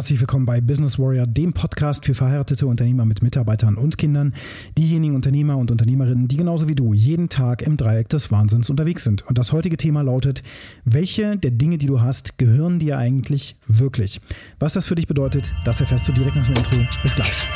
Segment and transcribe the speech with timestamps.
[0.00, 4.32] Herzlich willkommen bei Business Warrior, dem Podcast für verheiratete Unternehmer mit Mitarbeitern und Kindern.
[4.78, 9.04] Diejenigen Unternehmer und Unternehmerinnen, die genauso wie du jeden Tag im Dreieck des Wahnsinns unterwegs
[9.04, 9.26] sind.
[9.26, 10.42] Und das heutige Thema lautet,
[10.86, 14.22] welche der Dinge, die du hast, gehören dir eigentlich wirklich?
[14.58, 16.76] Was das für dich bedeutet, das erfährst du direkt nach dem Intro.
[17.02, 17.50] Bis gleich.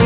[0.00, 0.05] Ja,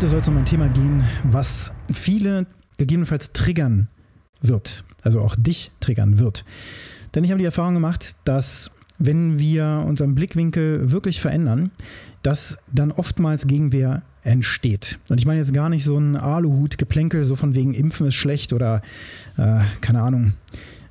[0.00, 2.46] heute soll es um ein Thema gehen, was viele
[2.78, 3.88] gegebenenfalls triggern
[4.40, 6.46] wird, also auch dich triggern wird.
[7.14, 11.70] Denn ich habe die Erfahrung gemacht, dass wenn wir unseren Blickwinkel wirklich verändern,
[12.22, 14.98] dass dann oftmals Gegenwehr entsteht.
[15.10, 18.54] Und ich meine jetzt gar nicht so ein Aluhut-Geplänkel, so von wegen Impfen ist schlecht
[18.54, 18.80] oder
[19.36, 20.32] äh, keine Ahnung.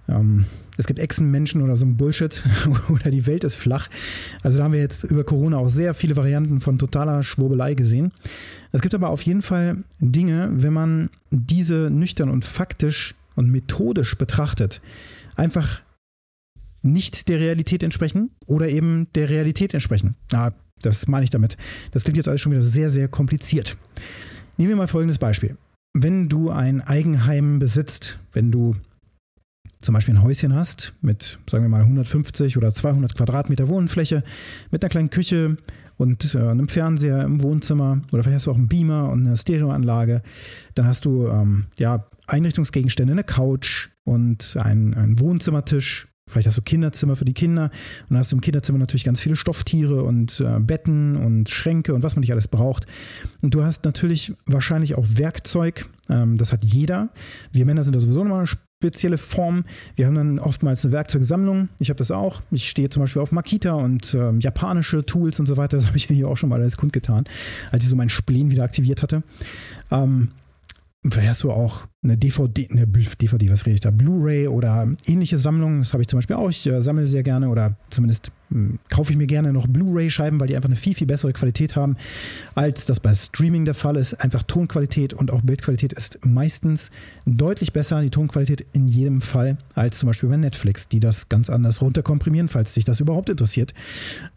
[0.08, 0.46] Ähm,
[0.80, 2.42] es gibt Echsenmenschen oder so ein Bullshit
[2.90, 3.90] oder die Welt ist flach.
[4.44, 8.14] Also da haben wir jetzt über Corona auch sehr viele Varianten von totaler Schwurbelei gesehen.
[8.72, 14.18] Es gibt aber auf jeden Fall Dinge, wenn man diese nüchtern und faktisch und methodisch
[14.18, 14.82] betrachtet,
[15.36, 15.82] einfach
[16.82, 20.16] nicht der Realität entsprechen oder eben der Realität entsprechen.
[20.32, 21.58] Ah, das meine ich damit.
[21.92, 23.76] Das klingt jetzt alles schon wieder sehr, sehr kompliziert.
[24.56, 25.58] Nehmen wir mal folgendes Beispiel.
[25.94, 28.78] Wenn du ein Eigenheim besitzt, wenn du
[29.82, 34.24] zum Beispiel ein Häuschen hast mit, sagen wir mal, 150 oder 200 Quadratmeter Wohnfläche,
[34.72, 35.58] mit einer kleinen Küche
[35.98, 39.38] und äh, einem Fernseher im Wohnzimmer oder vielleicht hast du auch einen Beamer und eine
[39.38, 40.22] Stereoanlage,
[40.76, 46.62] dann hast du ähm, ja Einrichtungsgegenstände, eine Couch und einen, einen Wohnzimmertisch Vielleicht hast du
[46.62, 50.40] Kinderzimmer für die Kinder und dann hast du im Kinderzimmer natürlich ganz viele Stofftiere und
[50.40, 52.86] äh, Betten und Schränke und was man nicht alles braucht.
[53.42, 57.10] Und du hast natürlich wahrscheinlich auch Werkzeug, ähm, das hat jeder.
[57.52, 58.46] Wir Männer sind da sowieso nochmal
[58.80, 59.66] spezielle Form.
[59.96, 61.68] Wir haben dann oftmals eine Werkzeugsammlung.
[61.80, 62.42] Ich habe das auch.
[62.50, 65.76] Ich stehe zum Beispiel auf Makita und ähm, japanische Tools und so weiter.
[65.76, 67.26] Das habe ich hier auch schon mal alles kundgetan,
[67.72, 69.24] als ich so meinen Spleen wieder aktiviert hatte.
[69.92, 70.30] Ähm,
[71.10, 75.38] Vielleicht hast du auch eine DVD, eine DVD, was rede ich da, Blu-ray oder ähnliche
[75.38, 75.80] Sammlungen.
[75.80, 76.50] Das habe ich zum Beispiel auch.
[76.50, 80.48] Ich äh, sammle sehr gerne oder zumindest hm, kaufe ich mir gerne noch Blu-ray-Scheiben, weil
[80.48, 81.98] die einfach eine viel, viel bessere Qualität haben,
[82.56, 84.14] als das bei Streaming der Fall ist.
[84.14, 86.90] Einfach Tonqualität und auch Bildqualität ist meistens
[87.26, 91.50] deutlich besser, die Tonqualität in jedem Fall, als zum Beispiel bei Netflix, die das ganz
[91.50, 93.74] anders runterkomprimieren, falls dich das überhaupt interessiert.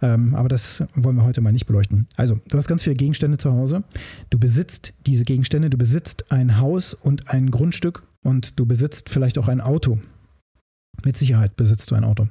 [0.03, 2.09] Ähm, aber das wollen wir heute mal nicht beleuchten.
[2.17, 3.85] Also, du hast ganz viele Gegenstände zu Hause.
[4.31, 9.39] Du besitzt diese Gegenstände, du besitzt ein Haus und ein Grundstück und du besitzt vielleicht
[9.39, 10.01] auch ein Auto.
[11.05, 12.29] Mit Sicherheit besitzt du ein Auto.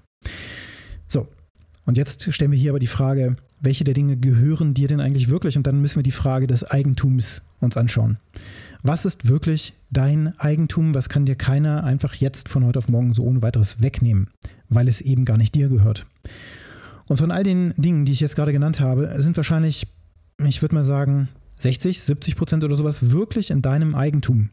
[1.07, 1.27] So,
[1.85, 5.29] und jetzt stellen wir hier aber die Frage, welche der Dinge gehören dir denn eigentlich
[5.29, 5.57] wirklich?
[5.57, 8.17] Und dann müssen wir die Frage des Eigentums uns anschauen.
[8.83, 10.95] Was ist wirklich dein Eigentum?
[10.95, 14.29] Was kann dir keiner einfach jetzt von heute auf morgen so ohne weiteres wegnehmen,
[14.69, 16.07] weil es eben gar nicht dir gehört?
[17.07, 19.87] Und von all den Dingen, die ich jetzt gerade genannt habe, sind wahrscheinlich,
[20.43, 24.49] ich würde mal sagen, 60, 70 Prozent oder sowas wirklich in deinem Eigentum,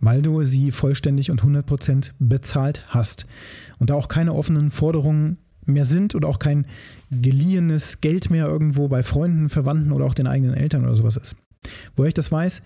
[0.00, 3.26] weil du sie vollständig und 100 Prozent bezahlt hast
[3.78, 6.66] und da auch keine offenen Forderungen mehr sind oder auch kein
[7.10, 11.36] geliehenes Geld mehr irgendwo bei Freunden, Verwandten oder auch den eigenen Eltern oder sowas ist.
[11.96, 12.62] Woher ich das weiß?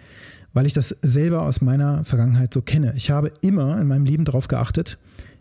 [0.53, 2.95] Weil ich das selber aus meiner Vergangenheit so kenne.
[2.97, 4.99] Ich habe immer in meinem Leben darauf geachtet,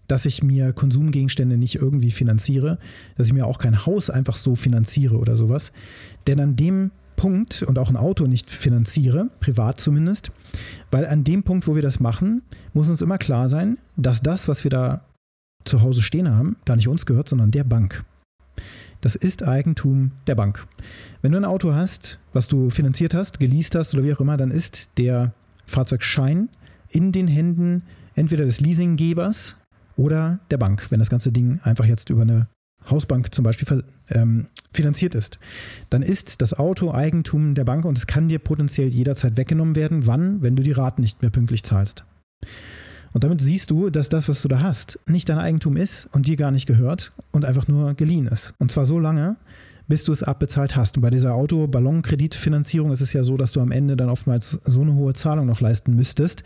[0.08, 2.78] dass ich mir Konsumgegenstände nicht irgendwie finanziere,
[3.16, 5.72] dass ich mir auch kein Haus einfach so finanziere oder sowas.
[6.28, 10.32] Denn an dem Punkt und auch ein Auto nicht finanziere, privat zumindest,
[10.92, 12.42] weil an dem Punkt, wo wir das machen,
[12.74, 15.02] muss uns immer klar sein, dass das, was wir da
[15.66, 18.04] zu Hause stehen haben, gar nicht uns gehört, sondern der Bank.
[19.02, 20.66] Das ist Eigentum der Bank.
[21.22, 24.38] Wenn du ein Auto hast, was du finanziert hast, geleast hast oder wie auch immer,
[24.38, 25.34] dann ist der
[25.66, 26.50] Fahrzeugschein
[26.90, 27.84] in den Händen
[28.16, 29.56] entweder des Leasinggebers
[29.98, 32.48] oder der Bank, wenn das ganze Ding einfach jetzt über eine
[32.90, 35.40] Hausbank zum Beispiel ähm, finanziert ist.
[35.90, 40.08] Dann ist das Auto Eigentum der Bank und es kann dir potenziell jederzeit weggenommen werden.
[40.08, 40.42] Wann?
[40.42, 42.04] Wenn du die Raten nicht mehr pünktlich zahlst.
[43.14, 46.28] Und damit siehst du, dass das, was du da hast, nicht dein Eigentum ist und
[46.28, 48.54] dir gar nicht gehört und einfach nur geliehen ist.
[48.58, 49.38] Und zwar so lange,
[49.94, 50.98] bis du es abbezahlt hast.
[50.98, 54.82] Und bei dieser Auto-Ballon-Kreditfinanzierung ist es ja so, dass du am Ende dann oftmals so
[54.82, 56.44] eine hohe Zahlung noch leisten müsstest,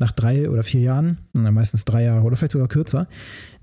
[0.00, 3.06] nach drei oder vier Jahren, meistens drei Jahre oder vielleicht sogar kürzer,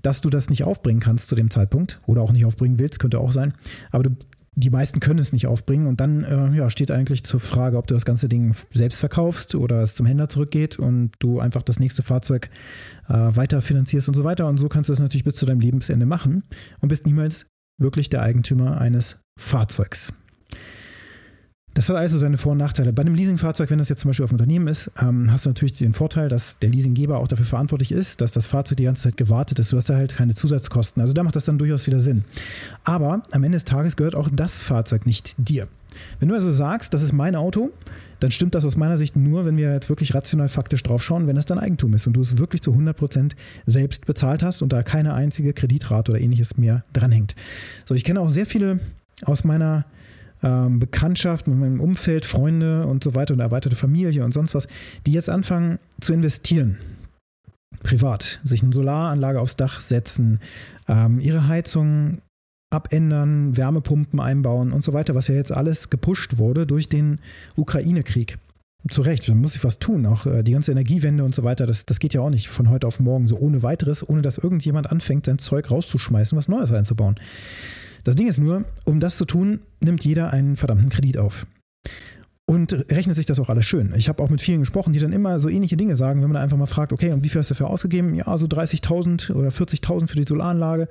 [0.00, 3.18] dass du das nicht aufbringen kannst zu dem Zeitpunkt oder auch nicht aufbringen willst, könnte
[3.20, 3.52] auch sein.
[3.90, 4.16] Aber du
[4.58, 7.88] die meisten können es nicht aufbringen und dann äh, ja, steht eigentlich zur Frage, ob
[7.88, 11.78] du das ganze Ding selbst verkaufst oder es zum Händler zurückgeht und du einfach das
[11.78, 12.48] nächste Fahrzeug
[13.06, 14.46] äh, weiter finanzierst und so weiter.
[14.46, 16.42] Und so kannst du das natürlich bis zu deinem Lebensende machen
[16.80, 17.44] und bist niemals
[17.78, 20.12] wirklich der Eigentümer eines Fahrzeugs.
[21.76, 22.94] Das hat also seine Vor- und Nachteile.
[22.94, 25.50] Bei einem Leasingfahrzeug, wenn das jetzt zum Beispiel auf dem Unternehmen ist, ähm, hast du
[25.50, 29.02] natürlich den Vorteil, dass der Leasinggeber auch dafür verantwortlich ist, dass das Fahrzeug die ganze
[29.02, 29.72] Zeit gewartet ist.
[29.72, 31.02] Du hast da halt keine Zusatzkosten.
[31.02, 32.24] Also da macht das dann durchaus wieder Sinn.
[32.84, 35.68] Aber am Ende des Tages gehört auch das Fahrzeug nicht dir.
[36.18, 37.70] Wenn du also sagst, das ist mein Auto,
[38.20, 41.26] dann stimmt das aus meiner Sicht nur, wenn wir jetzt wirklich rational faktisch drauf schauen,
[41.26, 43.32] wenn es dein Eigentum ist und du es wirklich zu 100%
[43.66, 47.34] selbst bezahlt hast und da keine einzige Kreditrate oder ähnliches mehr dranhängt.
[47.84, 48.80] So, ich kenne auch sehr viele
[49.24, 49.86] aus meiner
[50.42, 54.68] ähm, Bekanntschaft, mit meinem Umfeld, Freunde und so weiter und erweiterte Familie und sonst was,
[55.06, 56.76] die jetzt anfangen zu investieren.
[57.82, 60.40] Privat, sich eine Solaranlage aufs Dach setzen,
[60.88, 62.20] ähm, ihre Heizung
[62.70, 67.18] abändern, Wärmepumpen einbauen und so weiter, was ja jetzt alles gepusht wurde durch den
[67.56, 68.38] Ukraine-Krieg.
[68.88, 70.06] Zu Recht, man muss sich was tun.
[70.06, 72.70] Auch äh, die ganze Energiewende und so weiter, das, das geht ja auch nicht von
[72.70, 76.70] heute auf morgen so ohne weiteres, ohne dass irgendjemand anfängt, sein Zeug rauszuschmeißen, was Neues
[76.70, 77.16] einzubauen.
[78.06, 81.44] Das Ding ist nur, um das zu tun, nimmt jeder einen verdammten Kredit auf.
[82.48, 83.92] Und rechnet sich das auch alles schön.
[83.96, 86.40] Ich habe auch mit vielen gesprochen, die dann immer so ähnliche Dinge sagen, wenn man
[86.40, 88.14] einfach mal fragt, okay, und wie viel hast du dafür ausgegeben?
[88.14, 90.86] Ja, so 30.000 oder 40.000 für die Solaranlage.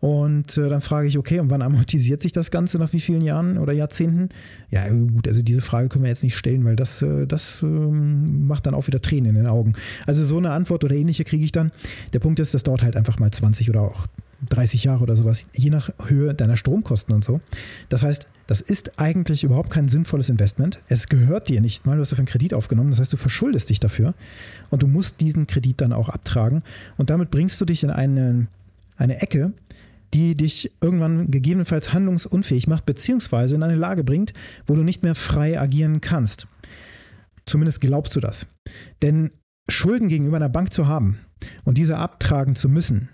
[0.00, 3.22] Und äh, dann frage ich, okay, und wann amortisiert sich das Ganze nach wie vielen
[3.22, 4.30] Jahren oder Jahrzehnten?
[4.68, 7.66] Ja, gut, also diese Frage können wir jetzt nicht stellen, weil das, äh, das äh,
[7.66, 9.74] macht dann auch wieder Tränen in den Augen.
[10.08, 11.70] Also so eine Antwort oder ähnliche kriege ich dann.
[12.14, 14.08] Der Punkt ist, das dauert halt einfach mal 20 oder auch
[14.48, 17.40] 30 Jahre oder sowas, je nach Höhe deiner Stromkosten und so.
[17.88, 20.82] Das heißt, das ist eigentlich überhaupt kein sinnvolles Investment.
[20.88, 23.70] Es gehört dir nicht mal, du hast dafür einen Kredit aufgenommen, das heißt, du verschuldest
[23.70, 24.14] dich dafür
[24.70, 26.62] und du musst diesen Kredit dann auch abtragen
[26.96, 28.46] und damit bringst du dich in eine,
[28.96, 29.52] eine Ecke,
[30.14, 34.32] die dich irgendwann gegebenenfalls handlungsunfähig macht, beziehungsweise in eine Lage bringt,
[34.66, 36.46] wo du nicht mehr frei agieren kannst.
[37.44, 38.46] Zumindest glaubst du das.
[39.02, 39.30] Denn
[39.70, 41.18] Schulden gegenüber einer Bank zu haben
[41.64, 43.10] und diese abtragen zu müssen,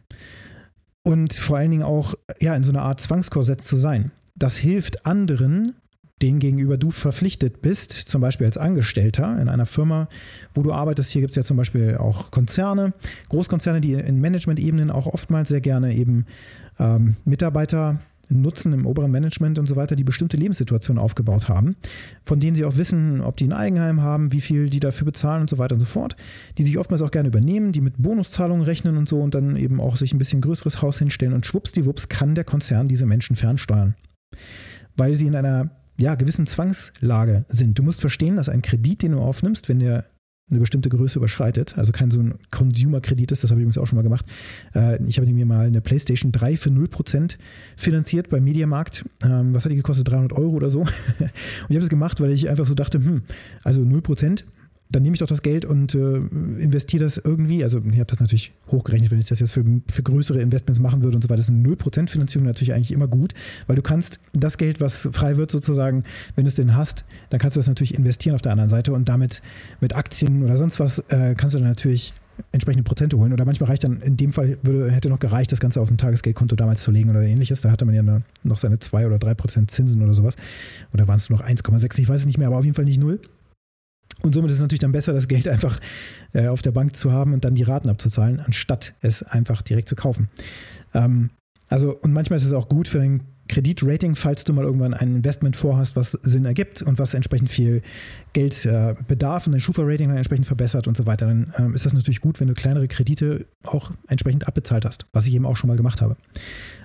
[1.04, 4.10] und vor allen Dingen auch ja, in so einer Art Zwangskorsett zu sein.
[4.34, 5.76] Das hilft anderen,
[6.22, 10.08] denen gegenüber du verpflichtet bist, zum Beispiel als Angestellter in einer Firma,
[10.54, 11.10] wo du arbeitest.
[11.10, 12.94] Hier gibt es ja zum Beispiel auch Konzerne,
[13.28, 16.26] Großkonzerne, die in Management-Ebenen auch oftmals sehr gerne eben
[16.78, 21.76] ähm, Mitarbeiter nutzen im oberen Management und so weiter, die bestimmte Lebenssituationen aufgebaut haben,
[22.24, 25.42] von denen sie auch wissen, ob die ein Eigenheim haben, wie viel die dafür bezahlen
[25.42, 26.16] und so weiter und so fort,
[26.58, 29.80] die sich oftmals auch gerne übernehmen, die mit Bonuszahlungen rechnen und so und dann eben
[29.80, 33.94] auch sich ein bisschen größeres Haus hinstellen und schwuppsdiwupps kann der Konzern diese Menschen fernsteuern.
[34.96, 37.78] Weil sie in einer ja, gewissen Zwangslage sind.
[37.78, 40.04] Du musst verstehen, dass ein Kredit, den du aufnimmst, wenn der
[40.50, 43.86] eine bestimmte Größe überschreitet, also kein so ein Consumer-Kredit ist, das habe ich übrigens auch
[43.86, 44.26] schon mal gemacht.
[44.74, 47.38] Äh, ich habe mir mal eine PlayStation 3 für 0%
[47.76, 49.04] finanziert beim Mediamarkt.
[49.24, 50.08] Ähm, was hat die gekostet?
[50.08, 50.80] 300 Euro oder so.
[50.80, 50.90] Und
[51.68, 53.22] ich habe es gemacht, weil ich einfach so dachte, hm,
[53.62, 54.44] also 0%,
[54.90, 57.64] dann nehme ich doch das Geld und äh, investiere das irgendwie.
[57.64, 61.02] Also ich habe das natürlich hochgerechnet, wenn ich das jetzt für, für größere Investments machen
[61.02, 61.38] würde und so weiter.
[61.38, 63.34] Das ist eine 0% Finanzierung natürlich eigentlich immer gut,
[63.66, 66.04] weil du kannst das Geld, was frei wird sozusagen,
[66.36, 68.92] wenn du es denn hast, dann kannst du das natürlich investieren auf der anderen Seite
[68.92, 69.42] und damit
[69.80, 72.12] mit Aktien oder sonst was äh, kannst du dann natürlich
[72.52, 73.32] entsprechende Prozente holen.
[73.32, 75.98] Oder manchmal reicht dann, in dem Fall würde, hätte noch gereicht, das Ganze auf ein
[75.98, 77.60] Tagesgeldkonto damals zu legen oder ähnliches.
[77.60, 80.36] Da hatte man ja noch seine 2 oder 3 Prozent Zinsen oder sowas.
[80.92, 82.84] Oder waren es nur noch 1,6%, ich weiß es nicht mehr, aber auf jeden Fall
[82.84, 83.20] nicht null.
[84.22, 85.78] Und somit ist es natürlich dann besser, das Geld einfach
[86.32, 89.88] äh, auf der Bank zu haben und dann die Raten abzuzahlen, anstatt es einfach direkt
[89.88, 90.28] zu kaufen.
[90.94, 91.30] Ähm,
[91.68, 95.16] also, und manchmal ist es auch gut für dein Kreditrating, falls du mal irgendwann ein
[95.16, 97.82] Investment vorhast, was Sinn ergibt und was entsprechend viel
[98.32, 101.84] Geld äh, bedarf und dein Schufa-Rating dann entsprechend verbessert und so weiter, dann ähm, ist
[101.84, 105.56] das natürlich gut, wenn du kleinere Kredite auch entsprechend abbezahlt hast, was ich eben auch
[105.56, 106.16] schon mal gemacht habe.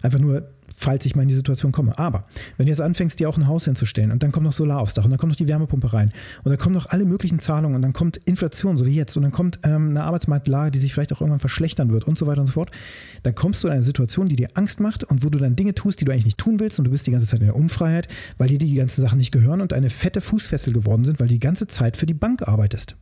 [0.02, 1.98] Einfach nur falls ich mal in die Situation komme.
[1.98, 2.26] Aber
[2.58, 4.94] wenn du jetzt anfängst, dir auch ein Haus hinzustellen und dann kommt noch Solar aufs
[4.94, 6.12] Dach und dann kommt noch die Wärmepumpe rein
[6.44, 9.24] und dann kommen noch alle möglichen Zahlungen und dann kommt Inflation, so wie jetzt, und
[9.24, 12.42] dann kommt ähm, eine Arbeitsmarktlage, die sich vielleicht auch irgendwann verschlechtern wird und so weiter
[12.42, 12.72] und so fort,
[13.24, 15.76] dann kommst du in eine Situation, die dir Angst macht und wo du dann Dinge
[15.76, 17.56] tust, die du eigentlich nicht tun willst und du bist die ganze Zeit in der
[17.56, 18.08] Unfreiheit,
[18.38, 21.34] weil dir die ganzen Sachen nicht gehören und eine fette Fußfessel geworden sind, weil du
[21.34, 22.96] die ganze Zeit für die Bank arbeitest.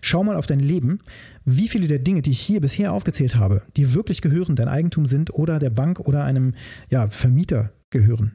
[0.00, 1.00] Schau mal auf dein Leben,
[1.44, 5.06] wie viele der Dinge, die ich hier bisher aufgezählt habe, die wirklich gehören, dein Eigentum
[5.06, 6.54] sind oder der Bank oder einem
[6.88, 8.32] ja, Vermieter gehören.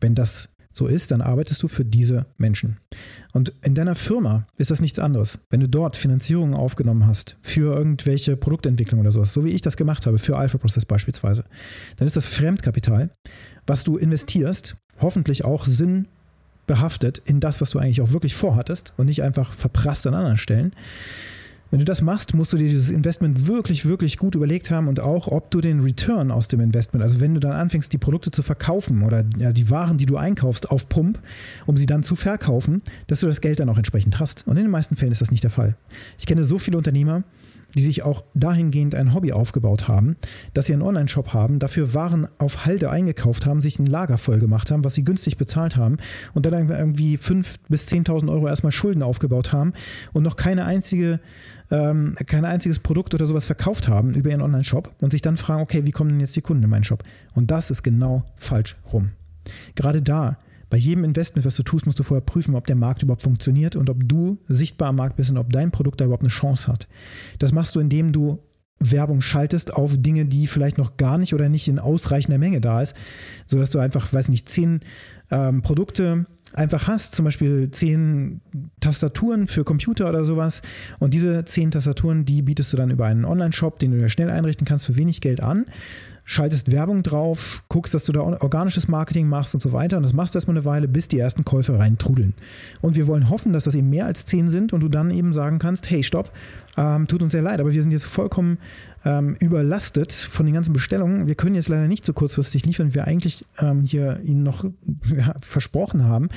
[0.00, 2.78] Wenn das so ist, dann arbeitest du für diese Menschen.
[3.32, 5.40] Und in deiner Firma ist das nichts anderes.
[5.48, 9.76] Wenn du dort Finanzierungen aufgenommen hast für irgendwelche Produktentwicklung oder sowas, so wie ich das
[9.76, 11.44] gemacht habe, für Alpha Process beispielsweise,
[11.96, 13.10] dann ist das Fremdkapital,
[13.66, 16.06] was du investierst, hoffentlich auch Sinn
[16.70, 20.36] behaftet in das, was du eigentlich auch wirklich vorhattest und nicht einfach verprasst an anderen
[20.36, 20.72] Stellen.
[21.72, 25.00] Wenn du das machst, musst du dir dieses Investment wirklich, wirklich gut überlegt haben und
[25.00, 28.30] auch, ob du den Return aus dem Investment, also wenn du dann anfängst, die Produkte
[28.30, 31.18] zu verkaufen oder ja, die Waren, die du einkaufst, auf Pump,
[31.66, 34.46] um sie dann zu verkaufen, dass du das Geld dann auch entsprechend hast.
[34.46, 35.74] Und in den meisten Fällen ist das nicht der Fall.
[36.20, 37.24] Ich kenne so viele Unternehmer,
[37.74, 40.16] die sich auch dahingehend ein Hobby aufgebaut haben,
[40.54, 44.38] dass sie einen Online-Shop haben, dafür Waren auf Halde eingekauft haben, sich ein Lager voll
[44.38, 45.98] gemacht haben, was sie günstig bezahlt haben
[46.34, 49.72] und dann irgendwie 5.000 bis 10.000 Euro erstmal Schulden aufgebaut haben
[50.12, 51.20] und noch keine einzige
[51.70, 55.62] ähm, kein einziges Produkt oder sowas verkauft haben über ihren Online-Shop und sich dann fragen,
[55.62, 57.04] okay, wie kommen denn jetzt die Kunden in meinen Shop?
[57.34, 59.10] Und das ist genau falsch rum.
[59.74, 60.36] Gerade da
[60.70, 63.76] bei jedem Investment, was du tust, musst du vorher prüfen, ob der Markt überhaupt funktioniert
[63.76, 66.68] und ob du sichtbar am Markt bist und ob dein Produkt da überhaupt eine Chance
[66.68, 66.86] hat.
[67.38, 68.38] Das machst du, indem du
[68.78, 72.80] Werbung schaltest auf Dinge, die vielleicht noch gar nicht oder nicht in ausreichender Menge da
[72.80, 72.94] ist,
[73.46, 74.80] sodass du einfach, weiß nicht, zehn
[75.30, 76.24] ähm, Produkte
[76.54, 78.40] einfach hast, zum Beispiel zehn
[78.80, 80.62] Tastaturen für Computer oder sowas.
[80.98, 84.30] Und diese zehn Tastaturen, die bietest du dann über einen Online-Shop, den du dir schnell
[84.30, 85.66] einrichten kannst, für wenig Geld an
[86.30, 89.96] schaltest Werbung drauf, guckst, dass du da organisches Marketing machst und so weiter.
[89.96, 92.34] Und das machst du erstmal eine Weile, bis die ersten Käufer reintrudeln.
[92.80, 95.32] Und wir wollen hoffen, dass das eben mehr als zehn sind und du dann eben
[95.32, 96.30] sagen kannst, hey, stopp,
[96.76, 98.58] ähm, tut uns sehr leid, aber wir sind jetzt vollkommen
[99.04, 101.26] ähm, überlastet von den ganzen Bestellungen.
[101.26, 104.62] Wir können jetzt leider nicht so kurzfristig liefern, wie wir eigentlich ähm, hier Ihnen noch
[105.16, 106.28] ja, versprochen haben.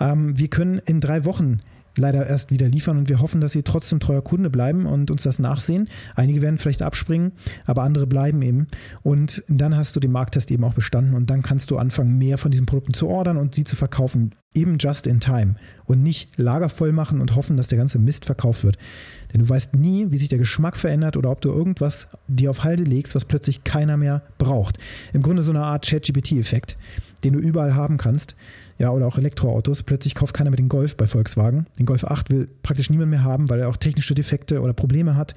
[0.00, 1.60] Ähm, wir können in drei Wochen
[1.96, 5.22] leider erst wieder liefern und wir hoffen, dass sie trotzdem treuer Kunde bleiben und uns
[5.22, 5.88] das nachsehen.
[6.14, 7.32] Einige werden vielleicht abspringen,
[7.64, 8.68] aber andere bleiben eben.
[9.02, 12.38] Und dann hast du den Markttest eben auch bestanden und dann kannst du anfangen, mehr
[12.38, 16.30] von diesen Produkten zu ordern und sie zu verkaufen, eben just in time und nicht
[16.36, 18.78] Lager voll machen und hoffen, dass der ganze Mist verkauft wird.
[19.32, 22.64] Denn du weißt nie, wie sich der Geschmack verändert oder ob du irgendwas dir auf
[22.64, 24.78] Halde legst, was plötzlich keiner mehr braucht.
[25.12, 26.76] Im Grunde so eine Art ChatGPT-Effekt,
[27.24, 28.36] den du überall haben kannst
[28.78, 29.82] ja, oder auch Elektroautos.
[29.82, 31.66] Plötzlich kauft keiner mehr den Golf bei Volkswagen.
[31.78, 35.16] Den Golf 8 will praktisch niemand mehr haben, weil er auch technische Defekte oder Probleme
[35.16, 35.34] hat.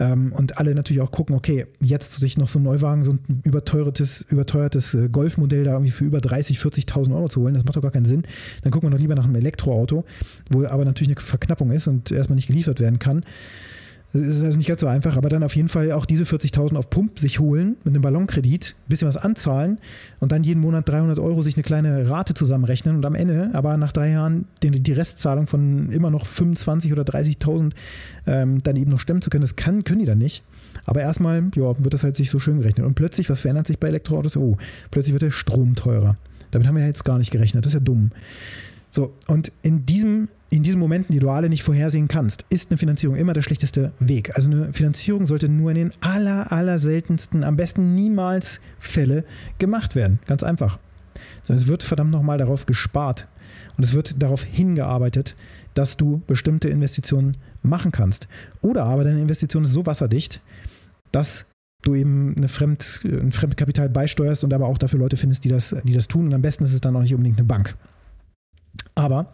[0.00, 3.42] Ähm, und alle natürlich auch gucken, okay, jetzt sich noch so ein Neuwagen, so ein
[3.44, 7.76] überteuertes, überteuertes äh, Golfmodell da irgendwie für über 30, 40.000 Euro zu holen, das macht
[7.76, 8.24] doch gar keinen Sinn.
[8.62, 10.04] Dann gucken wir doch lieber nach einem Elektroauto,
[10.50, 13.24] wo aber natürlich eine Verknappung ist und erstmal nicht geliefert werden kann.
[14.12, 16.76] Das ist also nicht ganz so einfach, aber dann auf jeden Fall auch diese 40.000
[16.76, 19.78] auf Pump sich holen mit einem Ballonkredit, ein bisschen was anzahlen
[20.18, 23.76] und dann jeden Monat 300 Euro sich eine kleine Rate zusammenrechnen und am Ende aber
[23.76, 27.72] nach drei Jahren die, die Restzahlung von immer noch 25.000 oder 30.000
[28.26, 29.42] ähm, dann eben noch stemmen zu können.
[29.42, 30.42] Das kann, können die dann nicht.
[30.86, 32.86] Aber erstmal ja, wird das halt sich so schön gerechnet.
[32.86, 34.36] Und plötzlich, was verändert sich bei Elektroautos?
[34.36, 34.56] Oh,
[34.90, 36.16] plötzlich wird der Strom teurer.
[36.50, 37.64] Damit haben wir ja jetzt gar nicht gerechnet.
[37.64, 38.10] Das ist ja dumm.
[38.90, 42.78] So, und in diesem in diesen Momenten, die du alle nicht vorhersehen kannst, ist eine
[42.78, 44.34] Finanzierung immer der schlechteste Weg.
[44.34, 49.24] Also eine Finanzierung sollte nur in den aller, aller seltensten, am besten niemals Fälle
[49.58, 50.18] gemacht werden.
[50.26, 50.78] Ganz einfach.
[51.44, 53.28] Sondern es wird verdammt nochmal darauf gespart
[53.76, 55.36] und es wird darauf hingearbeitet,
[55.74, 58.26] dass du bestimmte Investitionen machen kannst.
[58.60, 60.40] Oder aber deine Investition ist so wasserdicht,
[61.12, 61.46] dass
[61.82, 65.74] du eben eine Fremd, ein Fremdkapital beisteuerst und aber auch dafür Leute findest, die das,
[65.84, 66.26] die das tun.
[66.26, 67.76] Und am besten ist es dann auch nicht unbedingt eine Bank.
[68.94, 69.32] Aber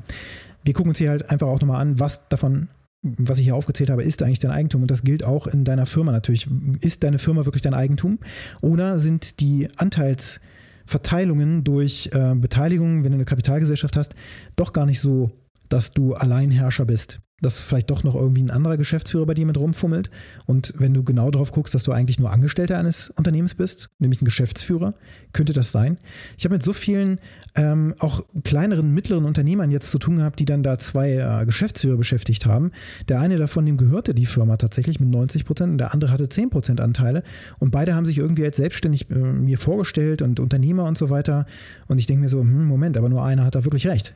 [0.66, 2.68] wir gucken uns hier halt einfach auch nochmal an, was davon,
[3.02, 4.82] was ich hier aufgezählt habe, ist eigentlich dein Eigentum.
[4.82, 6.48] Und das gilt auch in deiner Firma natürlich.
[6.80, 8.18] Ist deine Firma wirklich dein Eigentum?
[8.62, 14.14] Oder sind die Anteilsverteilungen durch äh, Beteiligungen, wenn du eine Kapitalgesellschaft hast,
[14.56, 15.30] doch gar nicht so,
[15.68, 17.20] dass du Alleinherrscher bist?
[17.42, 20.10] Dass vielleicht doch noch irgendwie ein anderer Geschäftsführer bei dir mit rumfummelt.
[20.46, 24.22] Und wenn du genau darauf guckst, dass du eigentlich nur Angestellter eines Unternehmens bist, nämlich
[24.22, 24.94] ein Geschäftsführer,
[25.32, 25.98] könnte das sein.
[26.38, 27.18] Ich habe mit so vielen
[27.54, 31.98] ähm, auch kleineren, mittleren Unternehmern jetzt zu tun gehabt, die dann da zwei äh, Geschäftsführer
[31.98, 32.70] beschäftigt haben.
[33.08, 36.28] Der eine davon, dem gehörte die Firma tatsächlich mit 90 Prozent und der andere hatte
[36.28, 37.22] 10 Prozent Anteile.
[37.58, 41.44] Und beide haben sich irgendwie als selbstständig äh, mir vorgestellt und Unternehmer und so weiter.
[41.86, 44.14] Und ich denke mir so, hm, Moment, aber nur einer hat da wirklich recht.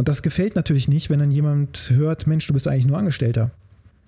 [0.00, 3.50] Und das gefällt natürlich nicht, wenn dann jemand hört, Mensch, du bist eigentlich nur Angestellter.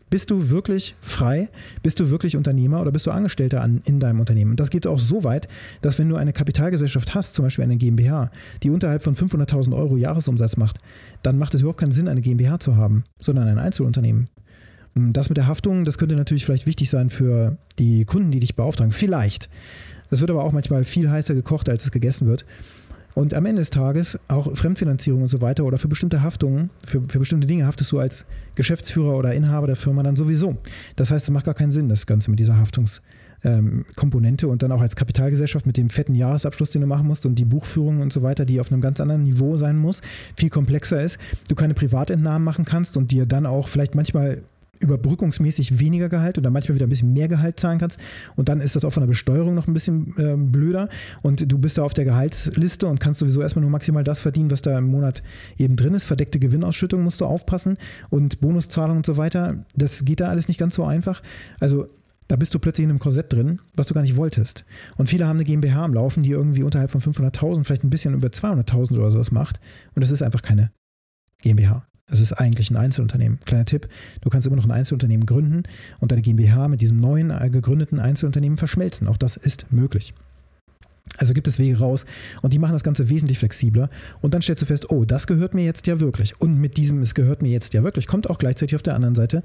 [0.09, 1.51] Bist du wirklich frei?
[1.83, 4.53] Bist du wirklich Unternehmer oder bist du Angestellter an, in deinem Unternehmen?
[4.53, 5.49] Und das geht auch so weit,
[5.83, 8.31] dass wenn du eine Kapitalgesellschaft hast, zum Beispiel eine GmbH,
[8.63, 10.79] die unterhalb von 500.000 Euro Jahresumsatz macht,
[11.23, 14.31] dann macht es überhaupt keinen Sinn, eine GmbH zu haben, sondern ein Einzelunternehmen.
[14.95, 18.57] Das mit der Haftung, das könnte natürlich vielleicht wichtig sein für die Kunden, die dich
[18.57, 18.93] beauftragen.
[18.93, 19.51] Vielleicht.
[20.09, 22.47] Das wird aber auch manchmal viel heißer gekocht, als es gegessen wird.
[23.15, 27.03] Und am Ende des Tages auch Fremdfinanzierung und so weiter oder für bestimmte Haftungen, für,
[27.09, 30.57] für bestimmte Dinge haftest du als Geschäftsführer oder Inhaber der Firma dann sowieso.
[30.97, 34.73] Das heißt, es macht gar keinen Sinn, das Ganze mit dieser Haftungskomponente ähm, und dann
[34.73, 38.13] auch als Kapitalgesellschaft mit dem fetten Jahresabschluss, den du machen musst und die Buchführung und
[38.13, 40.01] so weiter, die auf einem ganz anderen Niveau sein muss,
[40.37, 41.19] viel komplexer ist.
[41.49, 44.43] Du keine Privatentnahmen machen kannst und dir dann auch vielleicht manchmal
[44.83, 47.99] überbrückungsmäßig weniger Gehalt oder manchmal wieder ein bisschen mehr Gehalt zahlen kannst.
[48.37, 50.89] Und dann ist das auch von der Besteuerung noch ein bisschen äh, blöder.
[51.23, 54.51] Und du bist da auf der Gehaltsliste und kannst sowieso erstmal nur maximal das verdienen,
[54.51, 55.23] was da im Monat
[55.57, 56.05] eben drin ist.
[56.05, 57.79] Verdeckte Gewinnausschüttung musst du aufpassen
[58.11, 59.65] und Bonuszahlungen und so weiter.
[59.75, 61.23] Das geht da alles nicht ganz so einfach.
[61.61, 61.89] Also
[62.29, 64.65] da bist du plötzlich in einem Korsett drin, was du gar nicht wolltest.
[64.97, 68.15] Und viele haben eine GmbH am Laufen, die irgendwie unterhalb von 500.000, vielleicht ein bisschen
[68.15, 69.61] über 200.000 oder sowas macht.
[69.95, 70.73] Und das ist einfach keine
[71.43, 71.87] GmbH.
[72.11, 73.41] Es ist eigentlich ein Einzelunternehmen.
[73.45, 73.89] Kleiner Tipp,
[74.21, 75.63] du kannst immer noch ein Einzelunternehmen gründen
[76.01, 79.09] und deine GmbH mit diesem neuen äh, gegründeten Einzelunternehmen verschmelzen.
[79.09, 80.13] Auch das ist möglich.
[81.19, 82.05] Also gibt es Wege raus
[82.41, 83.91] und die machen das Ganze wesentlich flexibler.
[84.21, 86.41] Und dann stellst du fest, oh, das gehört mir jetzt ja wirklich.
[86.41, 89.15] Und mit diesem, es gehört mir jetzt ja wirklich, kommt auch gleichzeitig auf der anderen
[89.15, 89.43] Seite,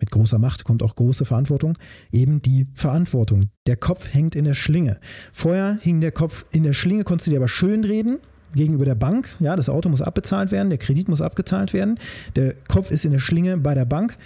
[0.00, 1.76] mit großer Macht kommt auch große Verantwortung,
[2.12, 3.50] eben die Verantwortung.
[3.66, 4.98] Der Kopf hängt in der Schlinge.
[5.32, 8.18] Vorher hing der Kopf in der Schlinge, konntest du dir aber schön reden,
[8.54, 9.28] gegenüber der Bank.
[9.40, 11.98] Ja, das Auto muss abbezahlt werden, der Kredit muss abgezahlt werden.
[12.36, 14.16] Der Kopf ist in der Schlinge bei der Bank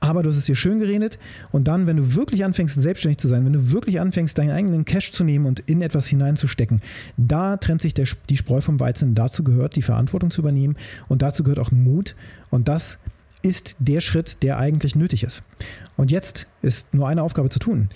[0.00, 1.18] aber du hast es dir schön geredet
[1.52, 4.86] und dann, wenn du wirklich anfängst, selbstständig zu sein, wenn du wirklich anfängst, deinen eigenen
[4.86, 6.80] Cash zu nehmen und in etwas hineinzustecken,
[7.18, 9.14] da trennt sich der, die Spreu vom Weizen.
[9.14, 10.76] Dazu gehört die Verantwortung zu übernehmen
[11.08, 12.16] und dazu gehört auch Mut
[12.48, 12.98] und das
[13.42, 15.42] ist der Schritt, der eigentlich nötig ist.
[15.96, 17.90] Und jetzt ist nur eine Aufgabe zu tun.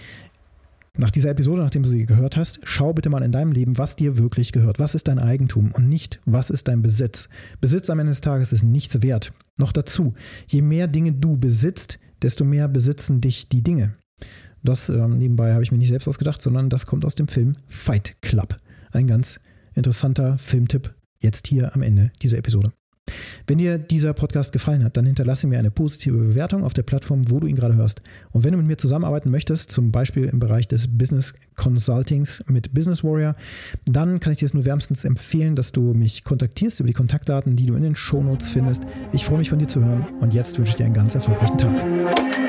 [0.96, 3.96] Nach dieser Episode, nachdem du sie gehört hast, schau bitte mal in deinem Leben, was
[3.96, 4.78] dir wirklich gehört.
[4.78, 7.28] Was ist dein Eigentum und nicht, was ist dein Besitz.
[7.60, 9.32] Besitz am Ende des Tages ist nichts wert.
[9.56, 10.14] Noch dazu,
[10.46, 13.96] je mehr Dinge du besitzt, desto mehr besitzen dich die Dinge.
[14.62, 17.56] Das ähm, nebenbei habe ich mir nicht selbst ausgedacht, sondern das kommt aus dem Film
[17.66, 18.56] Fight Club.
[18.92, 19.40] Ein ganz
[19.74, 22.72] interessanter Filmtipp jetzt hier am Ende dieser Episode.
[23.46, 27.30] Wenn dir dieser Podcast gefallen hat, dann hinterlasse mir eine positive Bewertung auf der Plattform,
[27.30, 28.00] wo du ihn gerade hörst.
[28.30, 32.73] Und wenn du mit mir zusammenarbeiten möchtest, zum Beispiel im Bereich des Business Consultings mit
[32.73, 33.34] Business Warrior,
[33.84, 37.56] dann kann ich dir es nur wärmstens empfehlen, dass du mich kontaktierst über die Kontaktdaten,
[37.56, 38.82] die du in den Shownotes findest.
[39.12, 41.58] Ich freue mich von dir zu hören und jetzt wünsche ich dir einen ganz erfolgreichen
[41.58, 42.43] Tag.